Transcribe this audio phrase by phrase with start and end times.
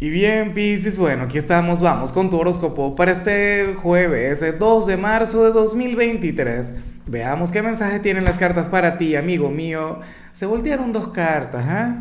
[0.00, 4.96] Y bien, Piscis, bueno, aquí estamos, vamos con tu horóscopo para este jueves, 2 de
[4.96, 6.72] marzo de 2023.
[7.06, 9.98] Veamos qué mensaje tienen las cartas para ti, amigo mío.
[10.30, 11.96] Se voltearon dos cartas, ¿ah?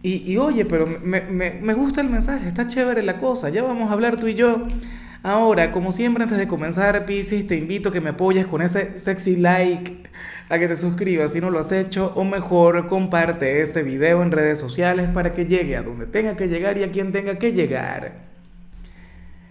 [0.00, 3.90] Y, oye, pero me, me, me gusta el mensaje, está chévere la cosa, ya vamos
[3.90, 4.68] a hablar tú y yo.
[5.22, 8.98] Ahora, como siempre, antes de comenzar, Piscis, te invito a que me apoyes con ese
[8.98, 10.04] sexy like
[10.48, 14.32] a que te suscribas si no lo has hecho o mejor comparte este video en
[14.32, 17.52] redes sociales para que llegue a donde tenga que llegar y a quien tenga que
[17.52, 18.30] llegar.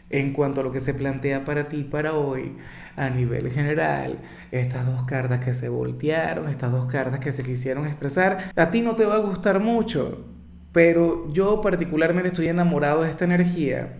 [0.10, 2.58] En cuanto a lo que se plantea para ti para hoy,
[2.96, 4.18] a nivel general,
[4.52, 8.82] estas dos cartas que se voltearon, estas dos cartas que se quisieron expresar, a ti
[8.82, 10.26] no te va a gustar mucho,
[10.72, 13.94] pero yo particularmente estoy enamorado de esta energía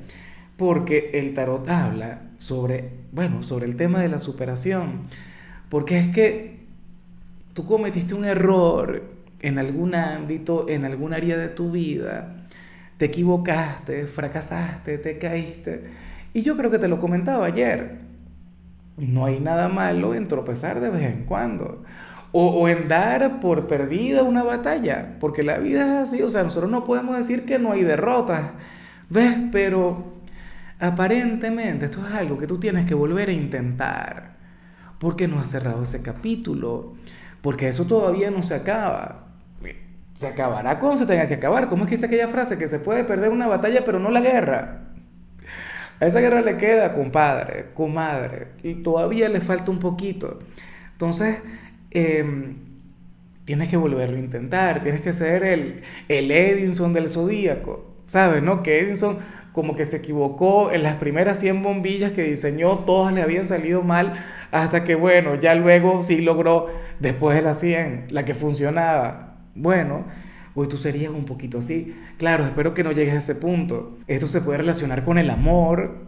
[0.60, 5.08] porque el tarot habla sobre, bueno, sobre el tema de la superación,
[5.70, 6.66] porque es que
[7.54, 9.06] tú cometiste un error
[9.40, 12.36] en algún ámbito, en algún área de tu vida,
[12.98, 15.86] te equivocaste, fracasaste, te caíste.
[16.34, 18.00] Y yo creo que te lo comentaba ayer.
[18.98, 21.86] No hay nada malo en tropezar de vez en cuando.
[22.34, 25.16] O, en dar por perdida una batalla.
[25.22, 26.22] Porque la vida es así.
[26.22, 28.52] O sea, nosotros no podemos decir que no hay derrotas.
[29.10, 29.38] ¿Ves?
[29.54, 30.19] Pero
[30.80, 34.38] aparentemente esto es algo que tú tienes que volver a intentar.
[35.00, 36.96] Porque no has cerrado ese capítulo
[37.42, 39.28] porque eso todavía no se acaba.
[40.14, 41.70] Se acabará cuando se tenga que acabar.
[41.70, 42.58] ¿Cómo es que dice aquella frase?
[42.58, 44.90] Que se puede perder una batalla, pero no la guerra.
[46.02, 50.40] A esa guerra le queda, compadre, comadre, y todavía le falta un poquito.
[50.94, 51.40] Entonces,
[51.92, 52.56] em,
[53.46, 58.44] tienes que volverlo a intentar, tienes que ser el, el Edinson del zodíaco, ¿sabes?
[58.44, 58.64] ¿No?
[58.64, 59.20] Que Edinson
[59.52, 63.82] como que se equivocó en las primeras 100 bombillas que diseñó, todas le habían salido
[63.82, 64.14] mal,
[64.52, 66.68] hasta que bueno, ya luego sí logró,
[67.00, 69.38] después de las 100, la que funcionaba.
[69.56, 70.06] Bueno,
[70.56, 71.96] hoy tú serías un poquito así.
[72.18, 73.98] Claro, espero que no llegues a ese punto.
[74.08, 76.08] Esto se puede relacionar con el amor,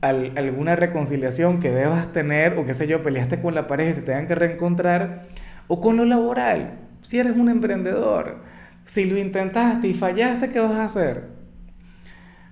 [0.00, 4.02] alguna reconciliación que debas tener, o qué sé yo, peleaste con la pareja y se
[4.02, 5.28] tengan que reencontrar,
[5.66, 8.42] o con lo laboral, si eres un emprendedor.
[8.84, 11.33] Si lo intentaste y fallaste, ¿qué vas a hacer?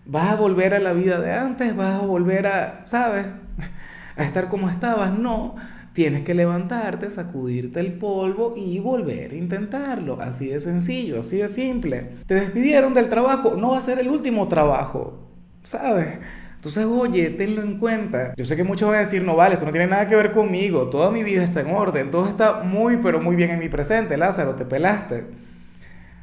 [0.04, 1.76] ¿Vas a volver a la vida de antes?
[1.76, 3.26] ¿Vas a volver a, sabes?
[4.16, 5.16] a estar como estabas.
[5.16, 5.56] No,
[5.92, 10.20] tienes que levantarte, sacudirte el polvo y volver a intentarlo.
[10.20, 12.10] Así de sencillo, así de simple.
[12.26, 15.18] Te despidieron del trabajo, no va a ser el último trabajo,
[15.62, 16.18] ¿sabes?
[16.56, 18.34] Entonces, oye, tenlo en cuenta.
[18.36, 20.32] Yo sé que muchos van a decir, no vale, esto no tiene nada que ver
[20.32, 23.68] conmigo, toda mi vida está en orden, todo está muy, pero muy bien en mi
[23.68, 25.26] presente, Lázaro, te pelaste.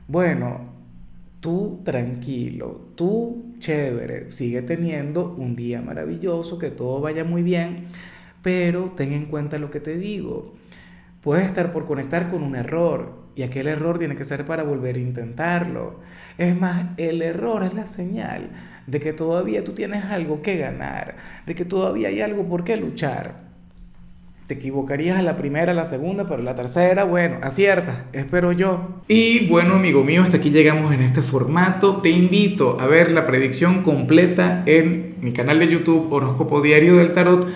[0.08, 0.79] Bueno,
[1.40, 7.88] tú tranquilo, tú chévere, sigue teniendo un día maravilloso, que todo vaya muy bien,
[8.42, 10.56] pero ten en cuenta lo que te digo.
[11.22, 14.96] Puedes estar por conectar con un error y aquel error tiene que ser para volver
[14.96, 16.00] a intentarlo.
[16.38, 18.52] Es más, el error es la señal
[18.88, 22.78] de que todavía tú tienes algo que ganar, de que todavía hay algo por qué
[22.78, 23.49] luchar.
[24.50, 29.04] Te equivocarías a la primera, a la segunda, pero la tercera, bueno, acierta, espero yo.
[29.08, 32.02] Y bueno, amigo mío, hasta aquí llegamos en este formato.
[32.02, 37.14] Te invito a ver la predicción completa en mi canal de YouTube Horóscopo Diario del
[37.14, 37.48] Tarot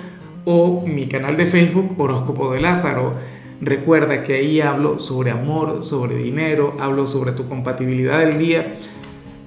[0.46, 3.16] o mi canal de Facebook Horóscopo de Lázaro.
[3.60, 8.76] Recuerda que ahí hablo sobre amor, sobre dinero, hablo sobre tu compatibilidad del día.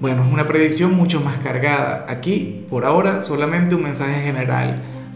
[0.01, 2.07] Bueno, es una predicción mucho más cargada.
[2.09, 4.96] Aquí, por ahora, solamente un mensaje general